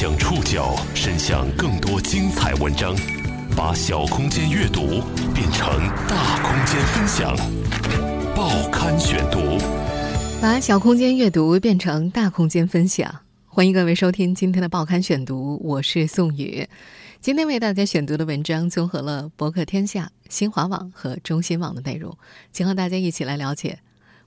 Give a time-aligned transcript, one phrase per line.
[0.00, 2.96] 将触角伸向更多精彩文章，
[3.54, 5.02] 把小空间阅读
[5.34, 5.68] 变成
[6.08, 7.36] 大空间分享。
[8.34, 9.58] 报刊选读，
[10.40, 13.14] 把小空间阅读变成大空间分享。
[13.46, 16.66] 欢迎各位收听今天的报刊选读，我是宋宇。
[17.20, 22.16] 今天为大家选读的文章综合了博客天下、新华网和中新网的内容，
[22.54, 23.80] 请和大家一起来了解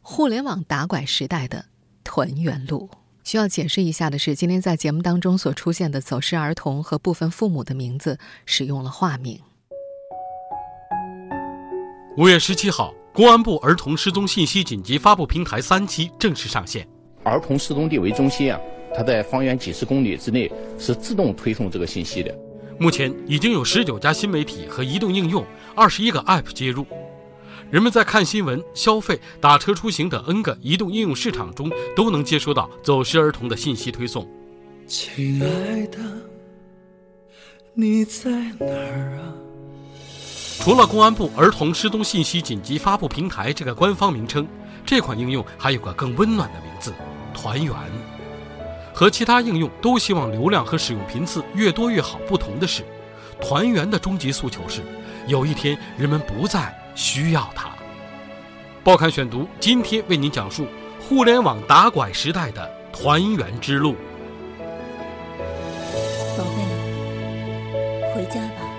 [0.03, 1.65] 互联网打拐时代的
[2.03, 2.91] 团圆路。
[3.23, 9.39] 需要解释一下的是，今天在节目当中所出现的走失儿童和部分父母的名字使用了化名。
[12.17, 16.87] 五月十七号，公安部儿童失踪信息紧急发布平台三期正式上线。
[17.23, 18.59] 儿童失踪地为中心啊，
[18.93, 22.37] 它在方圆几十公里之内是自动推送这个信息的。
[22.77, 25.45] 目前已经有十九家新媒体和移动应用、
[25.75, 26.85] 二十一个 App 接入。
[27.73, 34.29] 人们在看新闻、消费、打车出行等 N 个移动应用市场中，都能接收到走失儿童的信息推送。
[34.85, 35.97] 亲爱的，
[37.73, 39.33] 你在哪儿啊？
[40.59, 44.47] 除了公安部儿童失踪信息紧急发布平台这个官方名称，
[44.85, 46.93] 这款应用还有个更温暖的名字——
[47.33, 47.73] 团圆。
[48.93, 52.83] 和其他应用都希望流量和使用频次越多越好不同的是，
[53.41, 54.83] 团圆的终极诉求是，
[55.25, 56.71] 有一天人们不再。
[56.95, 57.72] 需要它。
[58.83, 60.67] 报刊选读今天为您讲述
[60.99, 63.95] 互联网打拐时代的团圆之路。
[66.37, 68.69] 宝贝，回家吧。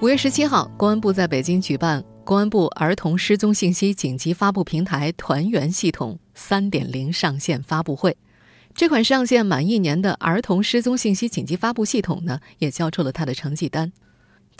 [0.00, 8.14] 五月十七号，公安部在北京举办公安部儿童失踪信息紧急发布平台团圆系统三点零上线发布会。
[8.74, 13.90] 这款上线满一年的儿童失踪信息紧急发布系统呢，也交出了它的成绩单。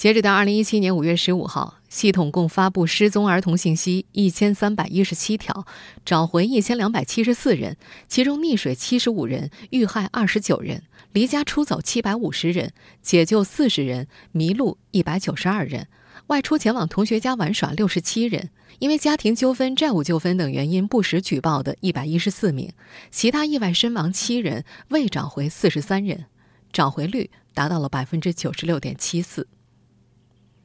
[0.03, 5.65] 截止到二零一七年五月十五号，系统共发布失踪儿童信息一千三百一十七条，
[6.05, 7.77] 找回一千两百七十四人，
[8.09, 15.87] 其中溺水七十五人，遇害二十九人，离家出走七百五十人，解救四十人，迷路一百九十二人，
[16.27, 22.73] 外出前往同学家玩耍六十七人，因为家庭纠纷、债务纠纷等原因不实举报的一百一十四名，
[23.13, 26.25] 其他意外身亡七人，未找回四十三人，
[26.73, 29.47] 找回率达到了百分之九十六点七四。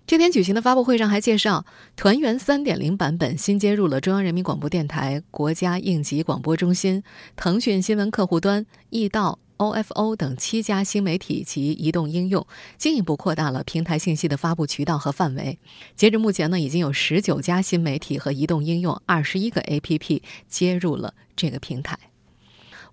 [0.08, 1.66] 这天举行的发布会上还介绍，
[1.98, 7.04] 团圆三点零版本新接入了中央人民广播电台、国家应急广播中心、
[7.36, 12.48] 腾讯新闻客户端、易到、OFO 等七家新媒体及移动应用，
[12.78, 15.60] 进一步扩大了平台信息的发布渠道和范围。
[15.98, 22.00] 截至目前呢，已经有十九家新媒体和移动应用、二十一个 APP 接入了这个平台。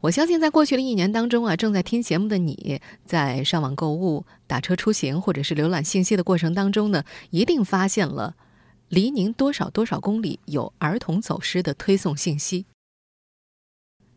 [0.04, 8.37] 我相信，在过去的一年当中啊，正在听节目的你，在上网购物、打车出行，或者是浏览信息的过程当中呢，一定发现了
[8.91, 12.66] 离您多少多少公里有儿童走失的推送信息。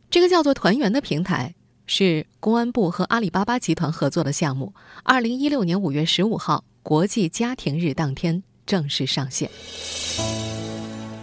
[0.10, 1.56] 这个叫做“团圆”的平台
[1.86, 4.74] 是公安部和阿里巴巴集团合作的项目。
[5.04, 9.50] 二零一六年五月十五号，国际家庭日当天正式上线。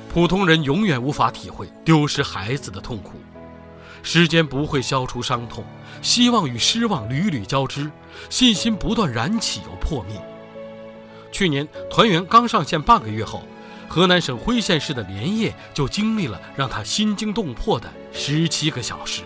[0.08, 3.12] 普通人永远无法体会丢失孩子的痛苦。
[4.04, 5.64] 时间不会消除伤痛，
[6.02, 7.90] 希望与失望屡屡交织，
[8.28, 10.14] 信心不断燃起又破灭。
[11.32, 13.42] 去年团圆刚上线半个月后，
[13.88, 19.22] 河南省辉县市的连夜就经历了让他心惊动魄的十七个小时。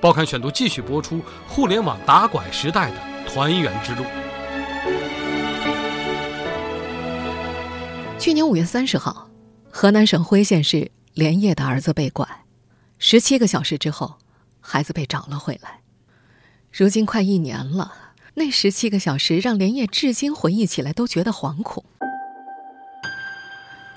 [0.00, 2.96] 报刊选读继续播出互联网打拐时代的
[3.28, 4.04] 团圆之路。
[8.18, 9.28] 去年五月三十号，
[9.70, 12.26] 河南省辉县市连夜的儿子被拐。
[13.02, 14.18] 十七个小时之后，
[14.60, 15.80] 孩子被找了回来。
[16.70, 17.94] 如今快一年了，
[18.34, 21.82] 那十七个小时让连夜至今回忆起来都觉得惶恐。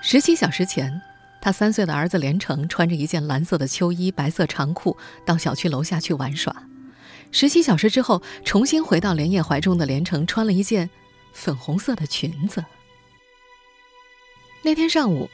[0.01, 1.01] 十七小时前，
[1.41, 6.55] 他三岁的儿子连城穿着一件蓝色的秋衣、白色长裤到小区楼下去玩耍。
[7.29, 10.89] 十七小时之后，重新回到连夜怀中的连城穿了一件
[11.33, 12.63] 粉红色的裙子。
[14.63, 15.29] 那天上午，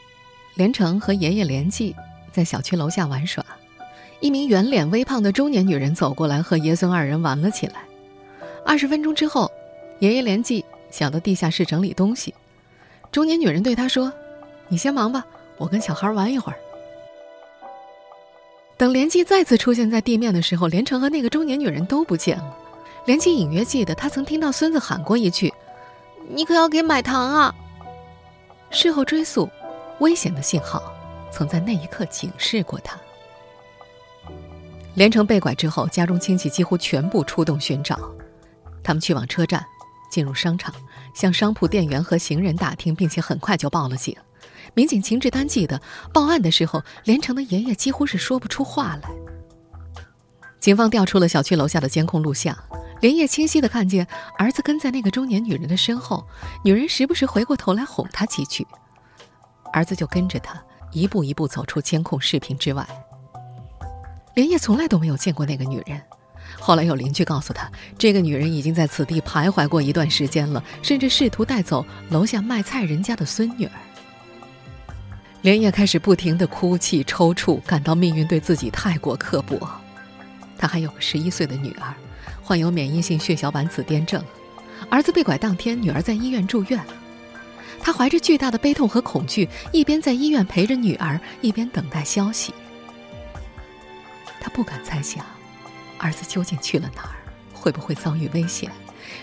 [0.56, 1.96] 连城和爷爷连记
[2.34, 3.46] 在小区楼下玩耍。
[4.22, 7.76] 一名圆脸微胖的中年女人走过来，和爷孙二人玩了起来。
[8.66, 9.50] 二十分钟之后，
[10.00, 12.34] 爷爷连季想到地下室整理东西，
[13.12, 14.12] 中年女人对他说
[14.68, 15.26] ：“你先忙吧，
[15.58, 16.60] 我跟小孩玩一会儿。”
[18.78, 22.58] 等连记再次出现在地面的时候，连城和那个中年女人都不见了。
[23.06, 25.54] 连记隐约记得，他曾听到孙子喊过一句
[26.30, 27.56] ：“你可要给买糖啊！”
[28.70, 29.50] 事后追溯，
[30.00, 30.94] 危险的信号
[31.32, 33.00] 曾在那一刻警示过他。
[34.96, 37.98] 连城被拐之后，家中亲戚几乎全部出动寻找。
[38.84, 39.66] 他们去往车站，
[40.10, 40.74] 进入商场，
[41.14, 44.16] 向商铺店员和行人打听，并且很快就报了警。
[44.74, 45.82] 民警秦志丹记得，
[46.14, 49.10] 报案的时候，连城的爷爷几乎是说不出话来。
[50.60, 52.58] 警方调出了小区楼下的监控录像，
[53.00, 54.06] 连夜清晰地看见
[54.38, 56.28] 儿子跟在那个中年女人的身后，
[56.64, 58.68] 女人时不时回过头来哄他几句，
[59.72, 62.88] 儿子就跟着他一步一步走出监控视频之外。
[64.40, 66.02] 连夜从来都没有见过那个女人，
[66.62, 73.72] 后来有邻居告诉他，这个女人已经在此地徘徊过一段时间了，甚至试图带走楼下卖菜人家的孙女儿。
[75.42, 79.60] 连夜开始不停地哭泣抽搐，感到命运对自己太过刻薄。
[80.58, 81.94] 他还有个十一岁的女儿，
[82.42, 84.24] 患有免疫性血小板紫癜症。
[84.90, 86.82] 儿子被拐当天，女儿在医院住院。
[87.82, 92.54] 他怀着巨大的悲痛和恐惧，一边在医院陪着女儿，一边等待消息。
[94.40, 95.26] 他不敢猜想，
[95.98, 97.16] 儿子究竟去了哪儿，
[97.54, 98.72] 会不会遭遇危险？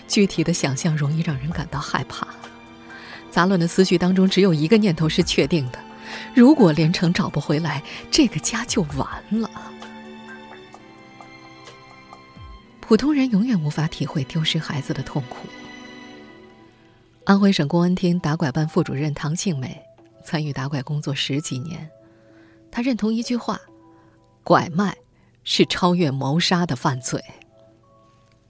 [0.07, 2.27] 具体的想象容易让人感到害怕。
[3.31, 5.79] 杂乱的思绪当中，只有一个念头是确定的：
[6.33, 9.07] 如果连城找不回来，这个家就完
[9.41, 9.49] 了。
[12.79, 15.47] 普通人永远无法体会丢失孩子的痛苦。
[17.25, 19.77] 安徽省公安厅打拐办副主任唐庆美
[20.23, 21.89] 参与打拐工作十几年，
[22.71, 23.59] 她认同一句话：
[24.43, 24.95] 拐卖
[25.49, 27.23] 是超越谋杀的犯罪。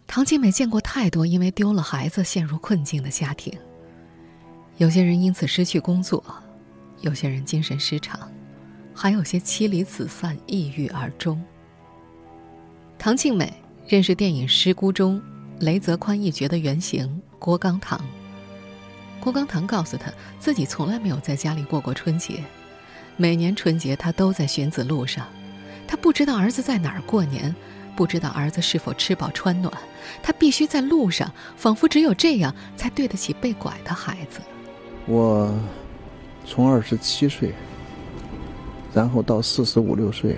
[0.07, 3.55] 唐庆美见过太多因为丢了孩子陷入困境的家庭，
[4.77, 6.23] 有些人因此失去工作，
[7.01, 8.19] 有些人精神失常，
[8.95, 11.39] 还有些妻离子散、抑郁而终。
[12.97, 13.53] 唐庆美。
[13.89, 15.21] 认识电影《失孤》中
[15.61, 18.03] 雷泽宽一角的原型郭刚堂。
[19.21, 20.11] 郭刚堂告诉他
[20.41, 22.43] 自己从来没有在家里过过春节，
[23.15, 25.25] 每年春节他都在寻子路上，
[25.87, 27.55] 他不知道儿子在哪儿过年，
[27.95, 29.73] 不知道儿子是否吃饱穿暖，
[30.21, 34.41] 他必须在路上，仿佛只有这样才对得起被拐的孩子。
[35.05, 35.49] 我
[36.45, 37.53] 从二十七岁，
[38.93, 40.35] 然后到四十五六岁。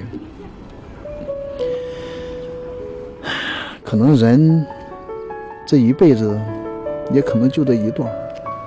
[3.83, 4.63] 可能人
[5.65, 6.39] 这一辈子，
[7.11, 8.07] 也可能就这一段，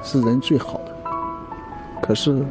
[0.03, 0.97] 是人最好的。
[2.03, 2.45] 可是，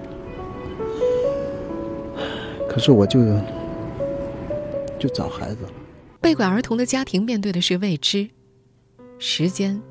[2.69, 3.19] 可是我就
[5.01, 5.74] 就找孩子了。
[6.21, 8.30] 被拐儿童的家庭面对的是未知，
[9.18, 9.81] 时间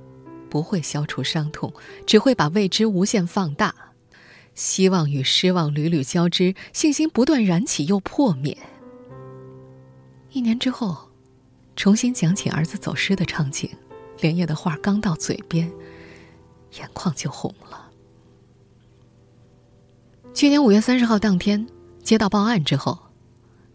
[0.49, 1.71] 不会消除伤痛，
[2.07, 3.75] 只会把未知无限放大。
[4.55, 8.57] 希望与失望屡屡交织，信心不断燃起又破灭。
[10.31, 11.11] 一年之后。
[11.77, 13.71] 重新讲起儿子走失的场景，
[14.21, 15.71] 连夜的话刚到嘴边，
[16.79, 17.91] 眼眶就红了。
[20.35, 21.67] 去年五月三十号当天，
[22.03, 22.99] 接到报案之后，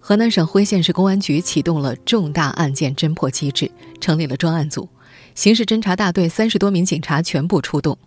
[0.08, 4.88] 河南省辉县市公安局启动了重大案件侦破机制，成立了专案组，
[5.34, 7.98] 刑事侦查大队三十多名警察全部出动。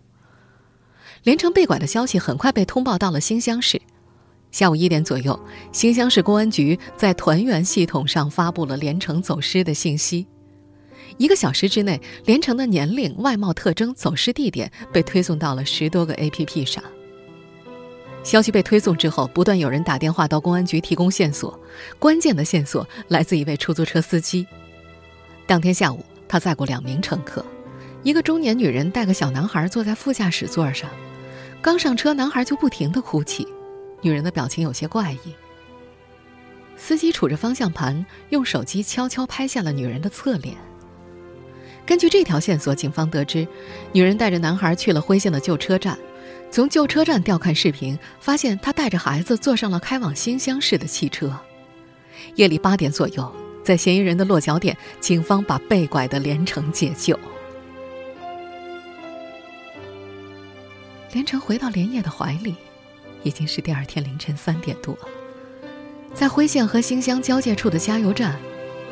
[1.25, 3.83] 连城被拐的消息很快被通报到了新乡市。
[4.53, 5.37] 下午一点左右，
[5.73, 10.25] 新乡市公安局在团员系统上发布了连城走失的信息。
[11.17, 16.81] 一个小时之内，连城的年龄、外貌特征、走失地点被推送到了十多个 APP 上。
[18.29, 21.59] 消息被推送之后，不断有人打电话到公安局提供线索。
[21.99, 24.47] 关键的线索来自一位出租车司机。
[25.47, 27.43] 当天下午，他载过两名乘客，
[28.03, 30.91] 一个中年女人带个小男孩坐在副驾驶座上。
[31.63, 33.49] 刚上车，男孩就不停地哭泣。
[34.03, 35.33] 女人的表情有些怪异。
[36.77, 40.55] 司机杵着方向盘，用手机悄悄拍下了女人的侧脸。
[41.87, 43.49] 根据这条线索，警方得知，
[43.91, 45.99] 女人带着男孩去了辉县的旧车站。
[46.51, 51.39] 从旧车站调看视频，发现他带着孩子坐上了开往新乡市的汽车。
[52.37, 57.19] 夜里八点左右，在嫌疑人的落脚点，警方把被拐的连城解救。
[61.13, 62.55] 连城回到连夜的怀里。
[63.25, 65.09] 已经是第二天凌晨三点多了，
[66.15, 68.37] 在辉县和新乡交界处的加油站，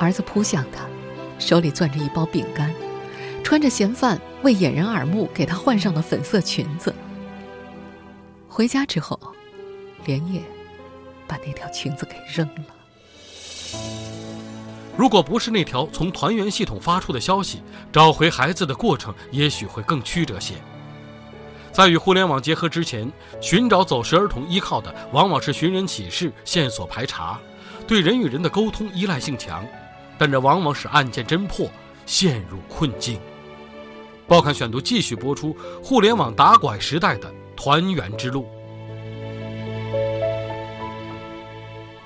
[0.00, 0.84] 儿子扑向他，
[1.38, 2.74] 手里攥着一包饼干，
[3.44, 6.92] 穿着嫌犯为掩人耳目给他换上了粉色裙子。
[8.56, 9.20] 回家之后，
[10.06, 10.40] 连夜
[11.28, 12.64] 把那条裙子给扔了。
[14.96, 17.60] 如果不是那条从团员系统发出的消息，
[17.92, 20.54] 找回孩子的过程也许会更曲折些。
[21.70, 27.38] 在与互联网结合之前，寻找走失儿童依靠的往往是寻人启事、线索排查，
[27.86, 29.66] 对人与人的沟通依赖性强，
[30.16, 31.70] 但这往往使案件侦破
[32.06, 33.20] 陷入困境。
[34.26, 38.46] 报刊选读继续播出：互联网打拐时代的团圆之路。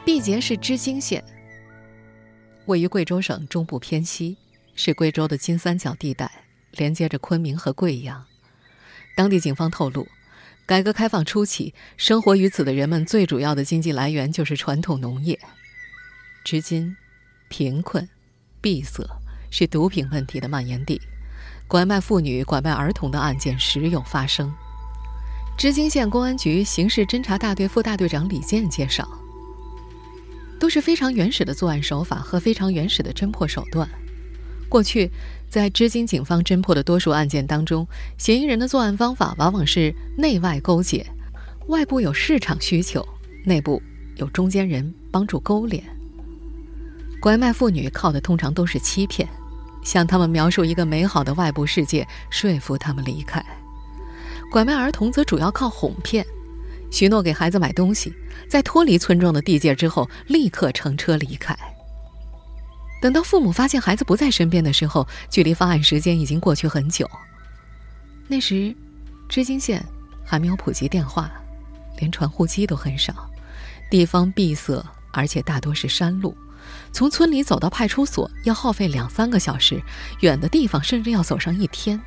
[0.05, 1.23] 毕节是织金县，
[2.67, 4.37] 位于贵州省中部偏西，
[4.75, 6.31] 是贵州的金三角地带，
[6.73, 8.25] 连接着昆明和贵阳。
[9.17, 10.07] 当地警方透露，
[10.65, 15.39] 改革开放初期，生活于此的人们最主要的经济来源就是传统农业。
[16.45, 16.97] 至今，
[17.49, 18.09] 贫困、
[18.61, 19.05] 闭塞，
[19.51, 21.01] 是毒品问题的蔓延地。
[21.69, 24.53] 拐卖妇女、拐卖儿童的案件时有发生。
[25.61, 29.07] 织金县公安局刑事侦查大队副大队长李健介绍，
[30.59, 33.87] 都是非常原始的作案手法和非常原始的侦破手段。
[34.71, 35.11] 过去，
[35.51, 37.87] 在织金警方侦破的多数案件当中，
[38.17, 41.07] 嫌疑人的作案方法往往是内外勾结，
[41.67, 43.07] 外部有市场需求，
[43.45, 43.83] 内部
[44.17, 45.85] 有中间人帮助勾连。
[47.21, 49.29] 拐卖妇女靠的通常都是欺骗，
[49.85, 53.43] 向他们描述一个美好的外部世界，说服他们离开；
[54.51, 56.27] 拐卖儿童则主要靠哄骗，
[56.91, 58.13] 许诺给孩子买东西，
[58.49, 61.57] 在脱离村庄的地界之后，立刻乘车离开。
[63.01, 67.09] 等到父母发现孩子不在身边的时候，距离发案时间已经过去很久。
[68.27, 68.75] 那时，
[69.29, 69.85] 织金县
[70.25, 71.31] 还没有普及电话，
[71.99, 73.31] 连传呼机都很少，
[73.89, 76.37] 地方闭塞，而且大多是山路，
[76.93, 79.81] 从村里走到派出所要耗费两三个小时，
[80.21, 82.01] 远的地方甚至要走上一天。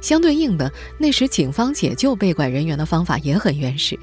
[0.00, 3.98] 相对应的，那时警方解救被拐人员的方法也很原始，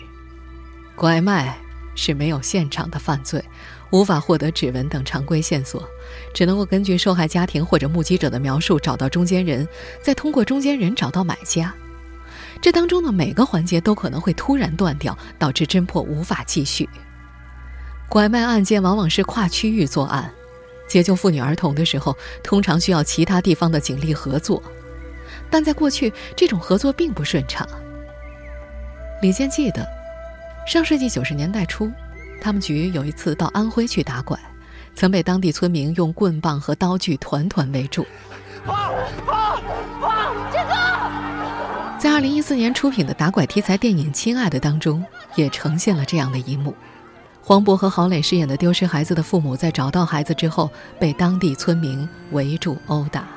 [0.96, 1.58] 拐卖
[1.96, 3.44] 是没有现场的犯罪。
[3.90, 5.82] 无法获得指纹等常规线索，
[6.34, 9.66] 只能够根据受害家庭或者目击者的描述找到中间人，
[10.02, 11.74] 再通过中间人找到买家。
[12.62, 16.90] 这当中的每个环节都可能会突然断掉，导致侦破无法继续。
[18.10, 20.30] 拐卖案件往往是跨区域作案，
[20.86, 22.14] 解救妇女儿童的时候，
[22.44, 24.62] 通常需要其他地方的警力合作，
[25.50, 27.68] 但在过去，这种合作并不顺畅。
[29.22, 29.88] 李健记得，
[30.68, 31.92] 上世纪九十年代初。
[32.40, 34.38] 他们局有一次到安徽去打拐，
[34.96, 38.06] 曾被当地村民用棍棒和刀具团团围住。
[38.64, 38.94] 跑
[39.26, 39.60] 跑
[40.00, 40.34] 跑！
[40.52, 45.04] 这个在二零一四年出品的打拐题材电影《亲爱的》当中，
[45.36, 46.76] 也呈现了这样的一幕：
[47.42, 53.28] 黄渤和郝蕾饰演的丢失孩子的父母，在找到孩子之后，被当地村民围住殴打。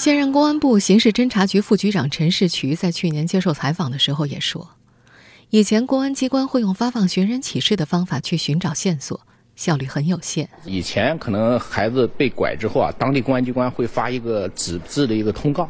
[0.00, 4.66] 现任公安部刑事侦查局副局长陈士渠在去年接受采访的时候也说，
[5.50, 9.20] 以前公安机关会用发放寻人启事的方法去寻找线索，
[9.56, 10.48] 效率很有限。
[10.64, 15.68] 以前可能孩子被拐之后啊，当地公安机关会发一个纸质的一个通告，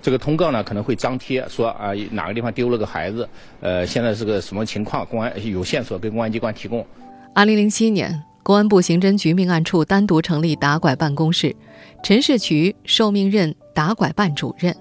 [0.00, 3.28] 这个通告呢可能会张贴说啊哪个地方丢了个孩子，
[3.60, 6.86] 呃现在是个什么情况，公安有线索给公安机关提供。
[7.34, 8.22] 二零零七年。
[8.44, 11.54] 公安部刑侦局命案处单独成立打拐办公室，
[12.02, 14.76] 陈士渠受命任打拐办主任。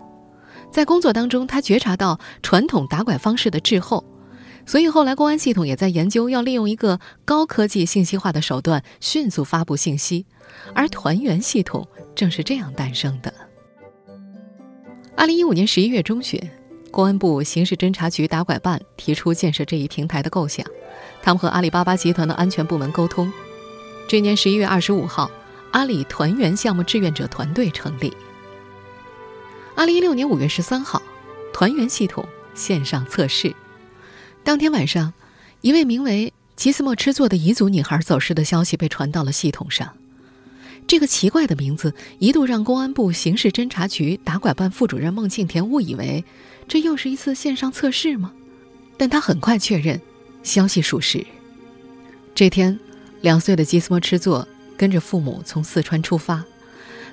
[0.72, 4.06] 在工作当中，他觉察到传统打拐方式的滞后，
[4.66, 10.26] 所以后来公安系统也在研究要利用一个高科技信息化的手段迅速发布信息，
[10.74, 13.34] 而团圆系统正是这样诞生的。
[15.18, 16.42] 二零一五年十一月中旬，
[16.90, 20.66] 公安部刑事侦查局打拐办提出建设这一平台的构想，
[21.22, 23.32] 他们和阿里巴巴集团的安全部门沟通。
[24.08, 25.30] 这年十一月二十五号，
[25.74, 28.14] 阿里团圆项目志愿者团队成立。
[29.76, 31.02] 二零一六年五月十三号，
[31.54, 33.56] 团圆系统线上测试。
[34.44, 35.14] 当天晚上，
[35.62, 39.94] 一位名为吉斯莫吃座的彝族女孩走失的消息被传到了系统上。
[40.88, 46.24] 这个奇怪的名字一度让公安部刑事侦查局打拐办副主任孟庆田误以为
[46.68, 48.34] 这又是一次线上测试吗？
[48.98, 50.00] 但他很快确认，
[50.44, 51.26] 消息属实。
[52.36, 52.80] 这天。
[53.22, 56.44] 两岁的吉斯莫吃座跟着父母从四川出发，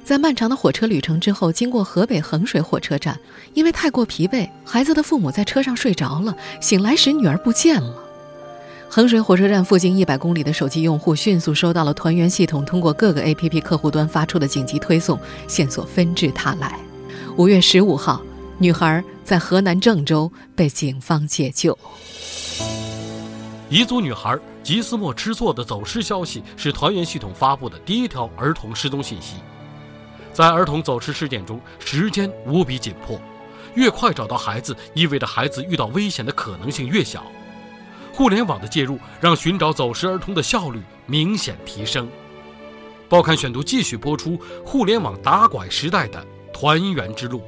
[0.08, 3.20] 在漫长的火车旅程之后，经过河北衡水火车站，
[3.52, 6.34] 因为太过疲惫，孩子的父母在车上睡着了。
[6.62, 7.94] 醒来时，女儿不见了。
[8.88, 16.78] 衡水火车站附近一百公里的手机用户迅速收到了团圆系统通过各个 APP 客户端发出的紧急推送，线索纷至沓来。
[17.36, 18.22] 五月十五号，
[18.56, 21.78] 女孩在河南郑州被警方解救。
[23.70, 29.34] 彝族女孩吉斯莫吃错的走失消息是团圆系统发布的第一条儿童失踪信息。
[30.32, 33.20] 在儿童走失事件中，时间无比紧迫，
[33.74, 37.24] 越快找到孩子，意味着孩子遇到危险的可能性越小。
[38.12, 42.08] 互联网的介入让寻找走失儿童的效率明显提升。
[43.08, 47.42] 报刊选读继续播出：互联网打拐时代的团圆之路。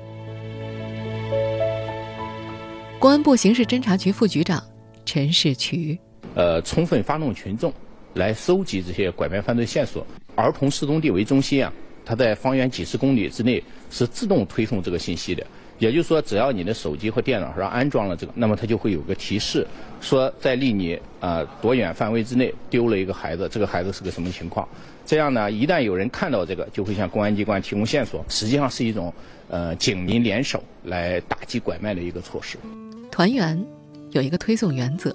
[2.99, 4.63] 公安部刑事侦查局副局长
[5.05, 5.99] 陈世渠。
[6.35, 7.73] 呃，充分发动群众
[8.15, 10.07] 来搜集这些拐卖犯罪线索。
[10.37, 11.73] 儿童失踪地为中心啊，
[12.11, 15.47] 它在方圆几十公里之内是自动推送这个信息的。
[15.79, 19.65] 也就是说，只要你的手机或电脑上安装了这个，那么它就会有个提示，
[20.01, 24.69] 说在离你啊多远范围之内丢了一个孩子，这个孩子是个什么情况？
[25.07, 28.25] 这样呢，一旦有人看到这个，就会向公安机关提供线索。
[28.29, 29.15] 实际上是一种
[29.49, 32.59] 呃警民联手来打击拐卖的一个措施。
[33.09, 33.65] 团圆
[34.11, 35.15] 有一个推送原则。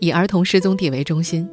[0.00, 1.48] 以儿童失踪地为中心，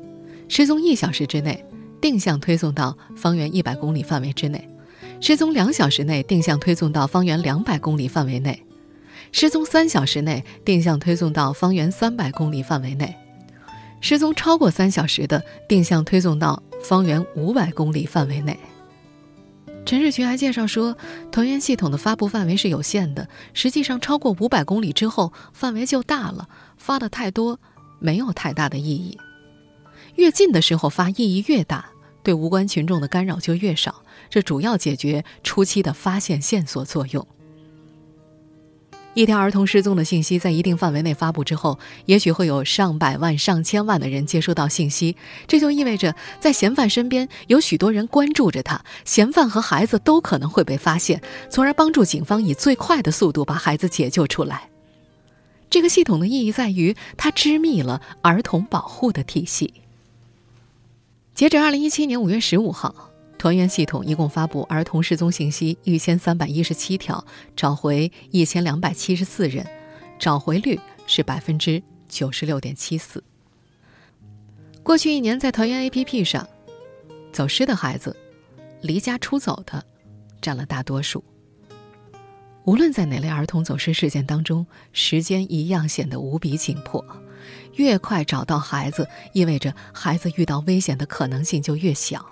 [0.48, 1.66] 失踪一小时之内
[2.02, 4.60] 定向推送到方圆一百公里范围之内；
[5.22, 8.54] 失踪两小时内定向推送到方圆两百公里范围内；
[9.32, 13.08] 失踪三小时内定向推送到方圆三百公里范围内；
[14.02, 18.58] 失踪超过三小时的定向推送到方圆五百公里范围内。
[19.86, 20.98] 陈世群还介绍说，
[21.32, 27.60] 团圆系统的发布范围是有限的，实际上超过五百公里之后，范围就大了，发的太多
[28.00, 29.16] 没有太大的意义。
[30.16, 31.86] 越近的时候发意义越大，
[32.24, 37.26] 对无关群众的干扰就越少，这主要解决初期的发现线索作用。
[39.14, 45.16] 一条儿童失踪的信息在一定范围内发布之后，也许会有上百万、上千万的人接收到信息，
[45.48, 54.70] 这就意味着在嫌犯身边有许多人关注着他，嫌犯和孩子都可能会被发现，从而帮助警方以最快的速度把孩子解救出来。
[55.70, 59.74] 这个系统的意义在于，它织密了儿童保护的体系。
[61.36, 63.12] 截止二零一七年五月十五号。
[63.38, 67.24] 团圆系统一共发布儿童失踪信息一千三百一十七条，
[67.58, 69.68] 找回一千两百七十四人，
[70.18, 73.22] 找回率是百分之九十六点七四。
[74.82, 76.48] 过去一年，在团圆 APP 上，
[77.34, 78.16] 走失的孩子、
[78.82, 79.86] 离家出走的
[80.42, 81.22] 占了大多数。
[82.64, 87.06] 无论在哪类儿童走失事件当中，时间一样显得无比紧迫。
[87.76, 92.26] 越快找到孩子，意味着孩子遇到危险的可能性就越小。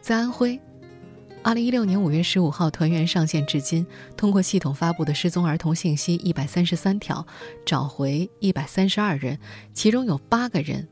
[0.00, 0.60] 在安徽，
[1.42, 7.24] 二零一六年五月十五号，团圆上线至今，通过系统发布的失踪儿童信息一百三十三条，
[7.64, 9.38] 找回一百三十二人，
[9.72, 10.88] 其中有八个人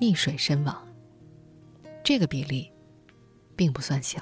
[0.00, 0.76] 溺水身亡。
[2.04, 2.70] 这个比例
[3.56, 4.20] 并不算小。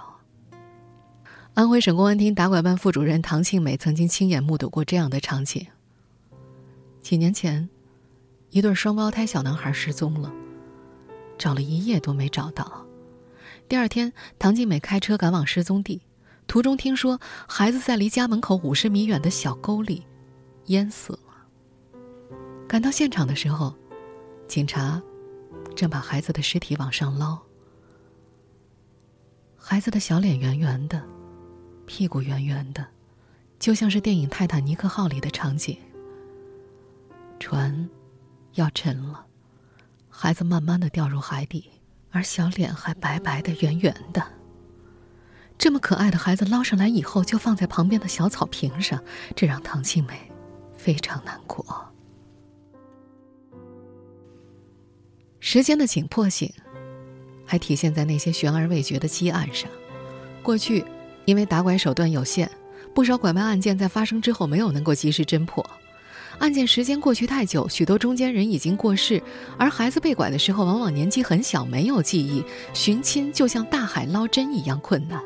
[1.55, 5.67] 安徽省公安厅打拐办副主任唐庆美曾经亲眼目睹过这样的场景：
[7.07, 7.69] 几年前，
[8.51, 10.33] 一对双胞胎小男孩失踪了，
[11.39, 12.85] 找了一夜都没找到。
[13.69, 16.03] 第二天，唐静美开车赶往失踪地，
[16.49, 20.05] 途中听说孩子在离家门口五十米远的小沟里
[20.64, 21.21] 淹死了。
[22.66, 23.73] 赶到现场的时候，
[24.49, 25.01] 警察
[25.77, 27.38] 正把孩子的尸体往上捞。
[29.57, 31.01] 孩子的小脸圆圆的，
[31.87, 32.85] 屁股圆圆的，
[33.61, 35.79] 就像是电影《泰坦尼克号》里的场景。
[37.38, 37.88] 船
[38.55, 39.27] 要沉了，
[40.09, 41.70] 孩子慢慢的掉入海底。
[42.12, 44.27] 而小脸还白白的、圆圆的。
[45.59, 49.03] 这么可爱的孩子捞上来以后，就放在旁边的小草坪上，
[49.35, 50.33] 这让唐庆美
[50.79, 51.92] 非常难过。
[55.40, 56.51] 时间的紧迫性，
[57.44, 59.70] 还体现在那些悬而未决的积案上。
[60.42, 60.83] 过去，
[61.27, 62.51] 因为打拐手段有限，
[62.94, 65.68] 不少拐卖案件在发生之后没有能够及时侦破。
[66.38, 69.22] 案件时间过去太久，许多中间人已经过世，
[69.59, 72.44] 而孩子被拐的时候往往年纪很小，没有记忆，
[72.75, 75.20] 寻亲就像大海捞针一样困难。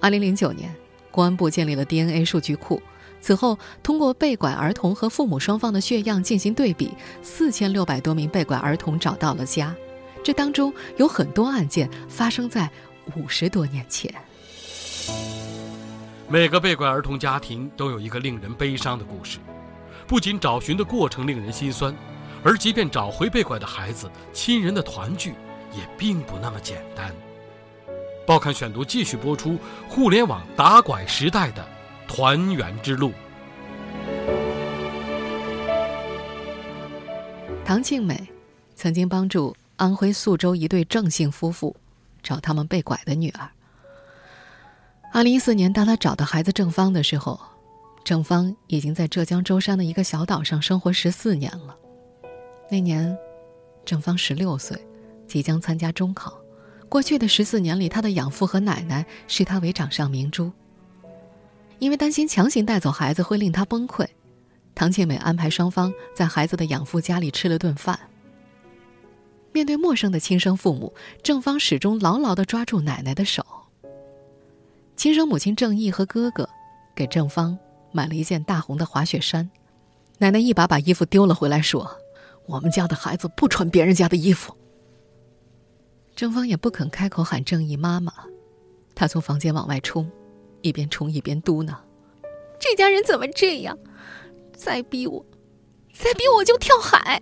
[0.00, 0.74] 二零零九年，
[1.10, 2.82] 公安部建立了 DNA 数据库，
[3.20, 9.74] 此后通过被拐儿童和父母双方的血样进行对比，四千六百多名被拐儿童找到了家，
[10.22, 12.70] 这当中有很多案件发生在
[13.16, 14.12] 五十多年前。
[16.28, 19.38] 每个被拐儿童家庭都有一个令人悲伤的故事，
[20.08, 21.94] 不仅找寻的过程令人心酸，
[22.42, 25.34] 而即便找回被拐的孩子，亲人的团聚
[25.72, 27.14] 也并不那么简单。
[28.26, 29.56] 报刊选读继续播出
[29.88, 31.64] 互联网打拐时代的
[32.08, 33.12] 团圆之路。
[37.64, 38.28] 唐庆美
[38.74, 41.74] 曾经帮助安徽宿州一对郑姓夫妇
[42.20, 43.48] 找他们被拐的女儿。
[45.12, 47.40] 二零一四年，当他找到孩子郑芳的时候，
[48.04, 51.74] 郑芳已经在浙江舟山的一个小岛上生活十四年了。
[52.70, 53.16] 那年，
[53.84, 54.78] 郑芳十六岁，
[55.26, 56.38] 即将参加中考。
[56.88, 60.52] 过去的十四年里，他的养父和奶奶视他为掌上明珠。
[61.78, 64.06] 因为担心强行带走孩子会令他崩溃，
[64.74, 67.98] 唐庆美安排双方在孩子的养父家里吃了顿饭。
[69.52, 73.44] 面对陌生的亲生父母，郑芳始终牢牢地抓住奶奶的手。
[74.96, 76.48] 亲生母亲郑义和哥哥
[76.94, 77.56] 给郑芳
[77.92, 79.48] 买了一件大红的滑雪衫，
[80.18, 81.88] 奶奶一把把衣服丢了回来，说
[82.48, 84.56] ：“我们家的孩子不穿别人家的衣服。”
[86.16, 88.10] 郑芳也不肯开口喊郑义妈妈，
[88.94, 90.10] 她从房间往外冲，
[90.62, 91.76] 一边冲一边嘟囔
[92.58, 93.78] ：“这家人怎么这样？
[94.54, 95.22] 再逼我，
[95.92, 97.20] 再逼我就跳海。”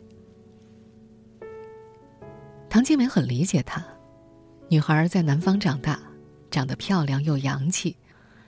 [2.70, 3.84] 唐金梅很理解她，
[4.68, 6.00] 女孩在南方长大。
[6.54, 7.96] 长得漂亮又洋气，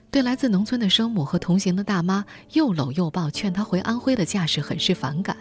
[0.09, 5.35] 对来自农村的生母和同行的大妈又搂又抱劝她回安徽的架势很是反感。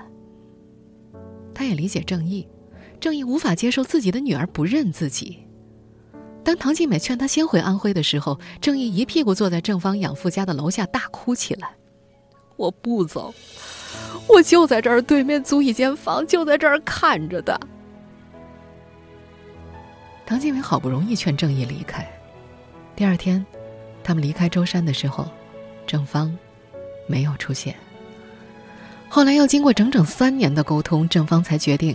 [1.54, 2.48] 他也理解郑义，
[2.98, 5.46] 郑义无法接受自己的女儿不认自己。
[6.42, 11.70] 当唐静美劝他先回安徽的时候，郑义一屁股坐在正方养父家的楼下大哭起来
[12.58, 13.32] ：“我不走，
[14.28, 17.58] 我就在这儿对面租一间房，就在这儿看着的。”
[20.26, 22.04] 唐静美好不容易劝正义离开，
[22.96, 23.44] 第二天，
[24.02, 25.30] 他们离开舟山的时候，
[25.86, 26.34] 郑芳
[27.06, 27.76] 没有出现。
[29.06, 31.94] 后来又经过整整三年的沟通，郑芳才决定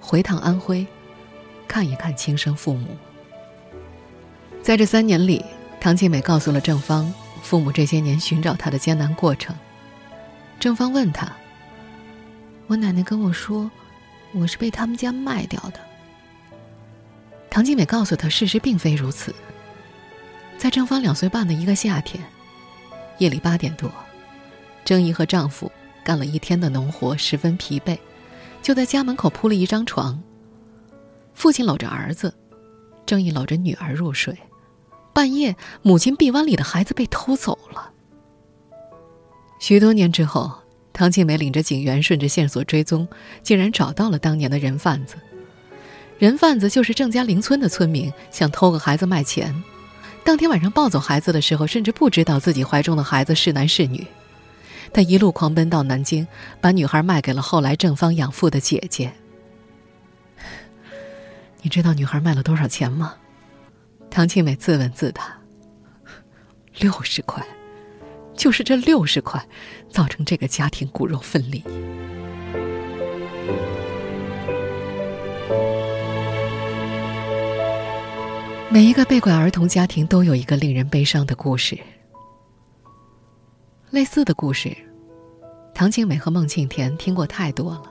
[0.00, 0.84] 回趟安徽，
[1.68, 2.88] 看一看亲生父母。
[4.60, 5.44] 在这三年里，
[5.80, 9.54] 唐静美告诉了郑芳父母这些年寻找她的艰难过程。
[10.58, 11.30] 郑芳问他
[12.66, 13.70] ：“我奶奶跟我说，
[14.32, 15.78] 我是被他们家卖掉的。”
[17.48, 19.32] 唐静美告诉他，事实并非如此。
[20.64, 22.24] 在郑芳两岁半的一个夏天，
[23.18, 23.92] 夜里八点多，
[24.82, 25.70] 郑怡和丈夫
[26.02, 27.98] 干了一天的农活，十分疲惫，
[28.62, 30.18] 就在家门口铺了一张床。
[31.34, 32.34] 父亲搂着儿子，
[33.04, 34.34] 郑义搂着女儿入睡。
[35.12, 37.90] 半夜，母亲臂弯里的孩子被偷走了。
[39.60, 40.50] 许多年之后，
[40.94, 43.06] 唐庆梅领着警员顺着线索追踪，
[43.42, 45.16] 竟然找到了当年的人贩子。
[46.18, 49.54] 人贩子就是郑家邻村的村民，想偷个孩子卖钱。
[50.24, 54.06] 当天晚上抱走孩子的时候，甚至不知道自己怀中的孩子是男是女。
[54.92, 56.26] 他一路狂奔到南京，
[56.60, 59.12] 把女孩卖给了后来郑芳养父的姐姐。
[61.60, 63.14] 你知道女孩卖了多少钱吗？
[64.10, 65.36] 唐庆美自问自答
[66.78, 67.44] ：“六十块，
[68.36, 69.44] 就是这六十块，
[69.90, 71.62] 造成这个家庭骨肉分离。”
[78.74, 81.78] 每一个被拐儿童家庭都有一个令人悲伤的故事。
[83.90, 84.76] 类似的故事，
[85.72, 87.84] 唐庆美和孟庆田听过太多了。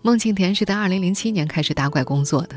[0.00, 2.54] 孟庆田是在二零零七年开始打拐工作的。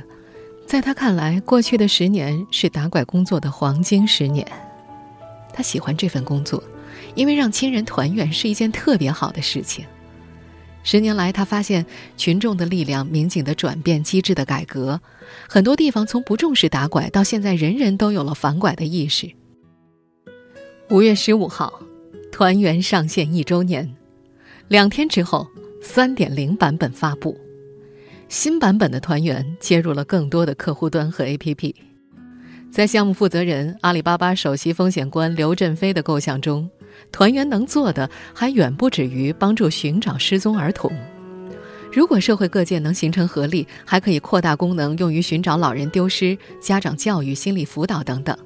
[0.67, 4.47] 在他看来，过去的十年是打拐工作的黄金十年。
[5.51, 6.63] 他喜欢这份工作，
[7.15, 9.83] 因为让亲人团圆是一件特别好的事情。
[10.89, 15.01] 十年来，他发现群众的力量、民警的转变、机制的改革，
[15.49, 19.29] 很多地方从不重视打拐，到现在人人都有了反拐的意识。
[20.89, 21.81] 五月十五号，
[22.31, 23.93] 团圆上线一周年，
[24.69, 25.45] 两天之后，
[25.81, 27.37] 三点零版本发布。
[28.29, 31.75] 新版本的团圆接入了更多的客户端和 APP，
[32.71, 36.69] 在项目负责人、阿里巴巴首席风险官刘振飞的构想中，
[37.11, 40.91] 团员能做的还远不止于帮助寻找失踪儿童。
[41.91, 48.37] 如果社会各界能形成合力，还可以扩大功能，用于寻找老人丢失、家长教育、心理辅导等等。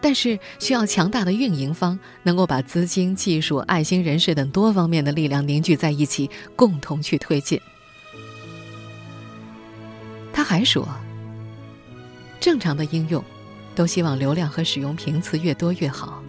[0.00, 7.60] 但是，需要强大的运营方，能够把资金、技术、爱心人士等多方面的力量凝聚在一起，共同去推进。
[10.32, 10.88] 他还说
[12.38, 13.22] ：“正常的应用，
[13.74, 16.22] 都希望流量和使用频次越多越好，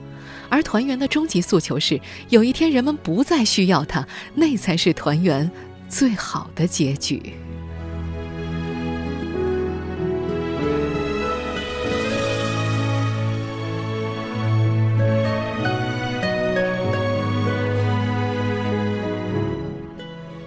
[0.49, 5.49] 而团圆的终极诉求是，有一天人们不再需要它，那才是团圆
[5.87, 7.21] 最好的结局。”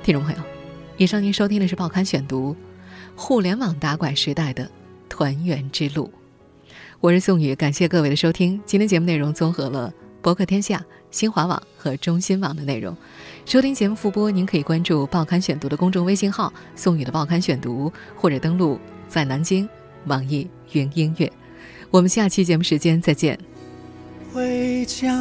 [0.03, 0.39] 听众朋友，
[0.97, 2.55] 以上您收听的是《报刊选读》。
[3.15, 4.69] 互联网打拐时代的
[5.09, 6.11] 团圆之路，
[7.03, 8.63] 我是宋宇，感谢各位的收听。
[8.65, 12.97] 今天节目内容综合了博客天下、新华网和中新网的内容。
[13.45, 19.69] 收听节目复播，您可以关注《报刊选读》的公众微信号“宋宇的报刊选读”，或者登录在南京
[20.05, 21.29] 网易云音乐。
[21.91, 23.37] 我们下期节目时间再见。
[24.33, 25.13] 回家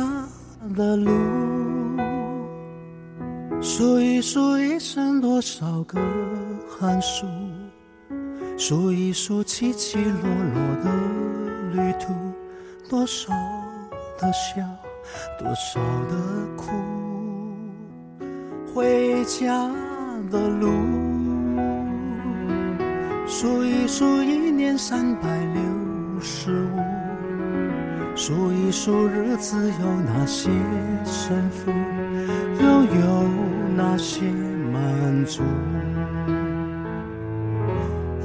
[0.75, 1.09] 的路，
[3.59, 5.99] 数一数一生多少个
[6.69, 7.25] 寒暑。
[8.55, 11.00] 数一数起起落落的
[11.73, 12.13] 旅途，
[12.89, 13.33] 多少
[14.19, 14.61] 的笑，
[15.39, 15.79] 多少
[16.09, 16.15] 的
[16.55, 16.71] 苦。
[18.73, 19.69] 回家
[20.31, 20.69] 的路，
[23.27, 25.61] 数一数一年三百六
[26.21, 26.79] 十五，
[28.15, 30.49] 数一数日子有哪些
[31.03, 31.71] 胜负，
[32.59, 33.23] 又有
[33.75, 34.21] 哪些
[34.71, 35.41] 满足。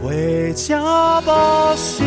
[0.01, 2.07] 回家吧，心，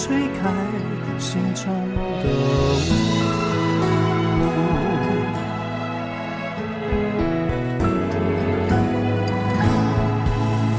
[0.00, 0.48] 吹开
[1.18, 1.64] 心中
[2.22, 2.28] 的
[2.78, 2.88] 雾。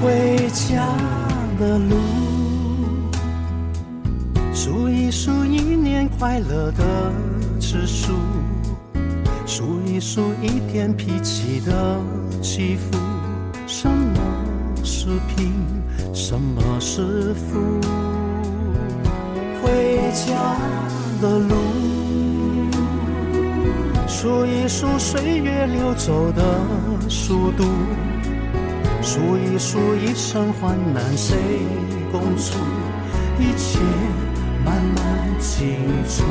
[0.01, 0.87] 回家
[1.59, 1.91] 的路，
[4.53, 7.11] 数一数一年快乐的
[7.59, 8.13] 次数，
[9.45, 11.99] 数一数一天脾气的
[12.41, 12.97] 起伏。
[13.67, 14.21] 什么
[14.81, 15.51] 是贫，
[16.13, 17.59] 什么是富？
[20.09, 20.33] 回家
[21.21, 21.55] 的路，
[24.07, 26.41] 数一数岁月流走的
[27.07, 27.63] 速度。
[29.03, 31.37] 数一数一生患难谁
[32.11, 32.57] 共处，
[33.37, 33.77] 一切
[34.65, 36.23] 慢慢清楚。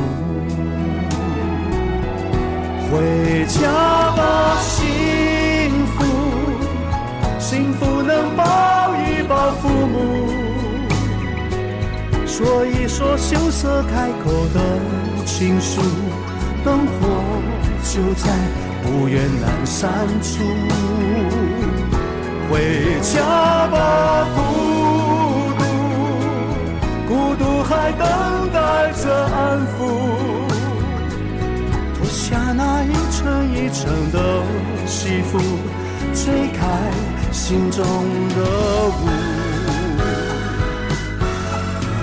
[2.90, 3.70] 回家
[4.16, 6.04] 吧，幸福，
[7.38, 7.86] 幸福
[12.38, 14.61] 说一说羞涩开口的
[15.27, 15.83] 情书，
[16.64, 16.92] 灯火
[17.83, 18.31] 就在
[18.81, 19.90] 不远阑珊
[20.22, 20.44] 处。
[22.48, 24.38] 回家吧，孤
[25.59, 25.61] 独，
[27.09, 28.07] 孤独还等
[28.53, 29.77] 待着安抚。
[31.96, 34.44] 脱下那一层一层的
[34.87, 35.40] 西服，
[36.14, 36.62] 吹开
[37.33, 38.38] 心中的
[38.87, 39.27] 雾。